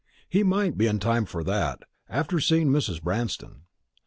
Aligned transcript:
He 0.27 0.41
might 0.41 0.79
be 0.79 0.87
in 0.87 0.97
time 0.97 1.25
for 1.25 1.43
that, 1.43 1.83
after 2.09 2.39
seeing 2.39 2.69
Mrs. 2.69 2.99
Branston. 3.03 3.65